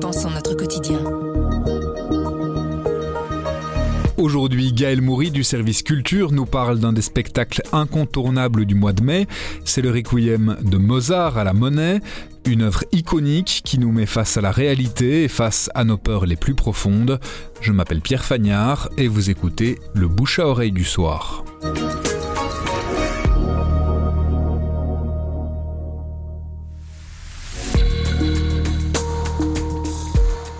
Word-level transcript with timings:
dans 0.00 0.10
notre 0.30 0.54
quotidien. 0.54 1.00
Aujourd'hui, 4.16 4.72
Gaël 4.72 5.00
Moury 5.00 5.30
du 5.30 5.44
service 5.44 5.82
culture 5.82 6.32
nous 6.32 6.46
parle 6.46 6.78
d'un 6.78 6.92
des 6.92 7.02
spectacles 7.02 7.62
incontournables 7.72 8.64
du 8.64 8.74
mois 8.74 8.92
de 8.92 9.02
mai. 9.02 9.26
C'est 9.64 9.80
le 9.80 9.90
Requiem 9.90 10.56
de 10.62 10.76
Mozart 10.76 11.38
à 11.38 11.44
la 11.44 11.52
Monnaie, 11.52 12.00
une 12.46 12.62
œuvre 12.62 12.84
iconique 12.92 13.62
qui 13.64 13.78
nous 13.78 13.92
met 13.92 14.06
face 14.06 14.36
à 14.36 14.40
la 14.40 14.50
réalité 14.50 15.24
et 15.24 15.28
face 15.28 15.70
à 15.74 15.84
nos 15.84 15.98
peurs 15.98 16.26
les 16.26 16.36
plus 16.36 16.54
profondes. 16.54 17.20
Je 17.60 17.72
m'appelle 17.72 18.00
Pierre 18.00 18.24
Fagnard 18.24 18.88
et 18.98 19.08
vous 19.08 19.30
écoutez 19.30 19.78
le 19.94 20.08
bouche 20.08 20.38
à 20.38 20.46
oreille 20.46 20.72
du 20.72 20.84
soir. 20.84 21.44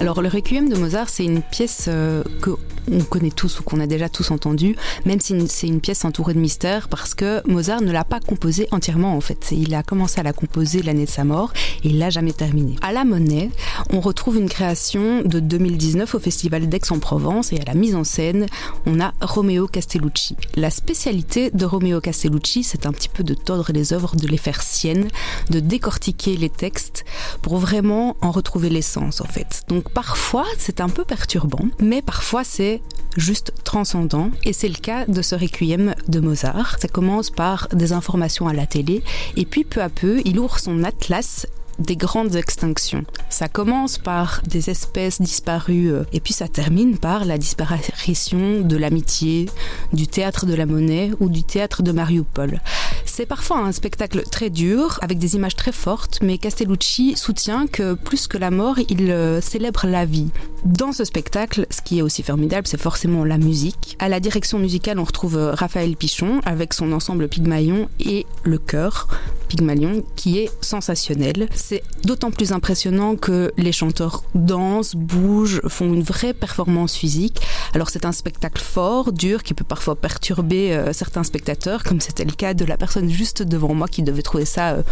Alors 0.00 0.22
le 0.22 0.28
Requiem 0.28 0.68
de 0.68 0.76
Mozart, 0.76 1.08
c'est 1.08 1.24
une 1.24 1.42
pièce 1.42 1.86
euh, 1.88 2.22
que 2.40 2.50
on 2.90 3.00
connaît 3.04 3.30
tous 3.30 3.60
ou 3.60 3.62
qu'on 3.62 3.80
a 3.80 3.86
déjà 3.86 4.08
tous 4.08 4.30
entendu, 4.30 4.76
même 5.04 5.20
si 5.20 5.34
c'est 5.48 5.66
une 5.66 5.80
pièce 5.80 6.04
entourée 6.04 6.34
de 6.34 6.38
mystère, 6.38 6.88
parce 6.88 7.14
que 7.14 7.42
Mozart 7.48 7.82
ne 7.82 7.92
l'a 7.92 8.04
pas 8.04 8.20
composée 8.20 8.68
entièrement 8.70 9.16
en 9.16 9.20
fait. 9.20 9.48
Il 9.52 9.74
a 9.74 9.82
commencé 9.82 10.20
à 10.20 10.22
la 10.22 10.32
composer 10.32 10.82
l'année 10.82 11.04
de 11.04 11.10
sa 11.10 11.24
mort 11.24 11.52
et 11.84 11.88
il 11.88 11.98
l'a 11.98 12.10
jamais 12.10 12.32
terminée. 12.32 12.76
À 12.82 12.92
la 12.92 13.04
Monnaie, 13.04 13.50
on 13.90 14.00
retrouve 14.00 14.36
une 14.36 14.48
création 14.48 15.22
de 15.22 15.40
2019 15.40 16.14
au 16.14 16.18
Festival 16.18 16.68
d'Aix-en-Provence 16.68 17.52
et 17.52 17.60
à 17.60 17.64
la 17.64 17.74
mise 17.74 17.94
en 17.94 18.04
scène, 18.04 18.46
on 18.86 19.00
a 19.00 19.12
Romeo 19.20 19.66
Castellucci. 19.66 20.36
La 20.56 20.70
spécialité 20.70 21.50
de 21.50 21.64
Romeo 21.64 22.00
Castellucci, 22.00 22.64
c'est 22.64 22.86
un 22.86 22.92
petit 22.92 23.08
peu 23.08 23.22
de 23.22 23.34
tordre 23.34 23.72
les 23.72 23.92
œuvres, 23.92 24.16
de 24.16 24.26
les 24.26 24.36
faire 24.36 24.62
siennes, 24.62 25.08
de 25.50 25.60
décortiquer 25.60 26.36
les 26.36 26.50
textes 26.50 27.04
pour 27.42 27.58
vraiment 27.58 28.16
en 28.20 28.30
retrouver 28.30 28.70
l'essence 28.70 29.20
en 29.20 29.26
fait. 29.26 29.64
Donc 29.68 29.90
parfois 29.90 30.46
c'est 30.58 30.80
un 30.80 30.88
peu 30.88 31.04
perturbant, 31.04 31.66
mais 31.80 32.02
parfois 32.02 32.44
c'est 32.44 32.77
juste 33.16 33.52
transcendant 33.64 34.30
et 34.44 34.52
c'est 34.52 34.68
le 34.68 34.74
cas 34.74 35.06
de 35.06 35.22
ce 35.22 35.34
requiem 35.34 35.94
de 36.08 36.20
Mozart. 36.20 36.76
Ça 36.80 36.88
commence 36.88 37.30
par 37.30 37.68
des 37.72 37.92
informations 37.92 38.48
à 38.48 38.52
la 38.52 38.66
télé 38.66 39.02
et 39.36 39.44
puis 39.44 39.64
peu 39.64 39.82
à 39.82 39.88
peu 39.88 40.20
il 40.24 40.38
ouvre 40.38 40.58
son 40.58 40.84
atlas 40.84 41.46
des 41.78 41.96
grandes 41.96 42.36
extinctions. 42.36 43.04
Ça 43.30 43.48
commence 43.48 43.98
par 43.98 44.42
des 44.46 44.70
espèces 44.70 45.20
disparues 45.20 45.92
euh, 45.92 46.04
et 46.12 46.20
puis 46.20 46.32
ça 46.32 46.48
termine 46.48 46.98
par 46.98 47.24
la 47.24 47.38
disparition 47.38 48.60
de 48.60 48.76
l'amitié, 48.76 49.46
du 49.92 50.06
théâtre 50.06 50.46
de 50.46 50.54
la 50.54 50.66
monnaie 50.66 51.10
ou 51.20 51.28
du 51.28 51.44
théâtre 51.44 51.82
de 51.82 51.92
Mariupol. 51.92 52.60
C'est 53.04 53.26
parfois 53.26 53.58
un 53.58 53.72
spectacle 53.72 54.22
très 54.30 54.50
dur, 54.50 54.98
avec 55.02 55.18
des 55.18 55.34
images 55.34 55.56
très 55.56 55.72
fortes, 55.72 56.18
mais 56.22 56.38
Castellucci 56.38 57.16
soutient 57.16 57.66
que 57.66 57.94
plus 57.94 58.28
que 58.28 58.38
la 58.38 58.50
mort, 58.50 58.78
il 58.88 59.10
euh, 59.10 59.40
célèbre 59.40 59.86
la 59.86 60.04
vie. 60.04 60.28
Dans 60.64 60.92
ce 60.92 61.04
spectacle, 61.04 61.66
ce 61.70 61.82
qui 61.82 61.98
est 61.98 62.02
aussi 62.02 62.22
formidable, 62.22 62.66
c'est 62.66 62.80
forcément 62.80 63.24
la 63.24 63.38
musique. 63.38 63.96
À 63.98 64.08
la 64.08 64.20
direction 64.20 64.58
musicale, 64.58 64.98
on 64.98 65.04
retrouve 65.04 65.36
euh, 65.36 65.52
Raphaël 65.52 65.96
Pichon 65.96 66.40
avec 66.44 66.74
son 66.74 66.92
ensemble 66.92 67.28
Pygmalion 67.28 67.88
et 67.98 68.26
le 68.44 68.58
chœur 68.58 69.08
Pygmalion 69.48 70.02
qui 70.16 70.38
est 70.38 70.50
sensationnel. 70.60 71.48
C'est 71.54 71.82
d'autant 72.04 72.30
plus 72.30 72.52
impressionnant 72.52 73.16
que 73.16 73.52
les 73.56 73.72
chanteurs 73.72 74.22
dansent, 74.34 74.94
bougent, 74.94 75.60
font 75.66 75.92
une 75.92 76.02
vraie 76.02 76.34
performance 76.34 76.94
physique. 76.94 77.40
Alors 77.74 77.90
c'est 77.90 78.04
un 78.04 78.12
spectacle 78.12 78.62
fort, 78.62 79.12
dur, 79.12 79.42
qui 79.42 79.54
peut 79.54 79.64
parfois 79.64 79.96
perturber 79.96 80.72
euh, 80.72 80.92
certains 80.92 81.24
spectateurs, 81.24 81.82
comme 81.82 82.00
c'était 82.00 82.24
le 82.24 82.32
cas 82.32 82.54
de 82.54 82.64
la 82.64 82.76
personne 82.76 83.08
juste 83.08 83.42
devant 83.42 83.74
moi 83.74 83.88
qui 83.88 84.02
devait 84.02 84.22
trouver 84.22 84.44
ça 84.44 84.70
euh, 84.70 84.82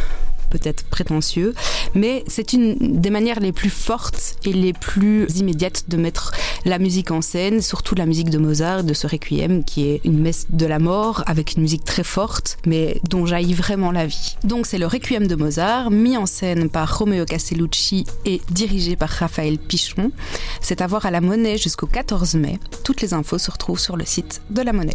peut-être 0.51 0.85
prétentieux, 0.85 1.55
mais 1.95 2.25
c'est 2.27 2.53
une 2.53 3.01
des 3.01 3.11
manières 3.11 3.41
les 3.41 3.53
plus 3.53 3.71
fortes 3.71 4.37
et 4.45 4.53
les 4.53 4.73
plus 4.73 5.27
immédiates 5.37 5.85
de 5.89 5.97
mettre 5.97 6.33
la 6.65 6.79
musique 6.79 7.11
en 7.11 7.21
scène, 7.21 7.63
surtout 7.63 7.95
la 7.95 8.07
musique 8.07 8.31
de 8.31 8.39
Mozart, 8.39 8.85
de 8.85 8.95
ce 8.95 9.07
requiem 9.07 9.65
qui 9.65 9.89
est 9.89 10.01
une 10.05 10.19
messe 10.19 10.47
de 10.51 10.67
la 10.67 10.79
mort 10.79 11.23
avec 11.27 11.55
une 11.55 11.63
musique 11.63 11.85
très 11.85 12.05
forte, 12.05 12.59
mais 12.67 13.01
dont 13.09 13.27
jaillit 13.27 13.55
vraiment 13.55 13.93
la 13.93 14.07
vie. 14.07 14.37
Donc 14.45 14.67
c'est 14.67 14.79
le 14.79 14.87
requiem 14.87 15.27
de 15.27 15.35
Mozart, 15.35 15.91
mis 15.91 16.17
en 16.17 16.27
scène 16.27 16.69
par 16.69 16.99
Romeo 16.99 17.25
Castellucci 17.25 18.07
et 18.25 18.41
dirigé 18.51 18.97
par 18.97 19.09
Raphaël 19.09 19.59
Pichon. 19.59 20.11
C'est 20.61 20.81
à 20.81 20.87
voir 20.87 21.07
à 21.07 21.11
la 21.11 21.21
Monnaie 21.21 21.59
jusqu'au 21.59 21.87
14 21.87 22.35
mai. 22.35 22.59
Toutes 22.85 23.01
les 23.03 23.15
infos 23.15 23.39
se 23.39 23.51
retrouvent 23.51 23.79
sur 23.79 23.97
le 23.97 24.05
site 24.05 24.43
de 24.51 24.63
la 24.63 24.73
Monnaie. 24.73 24.95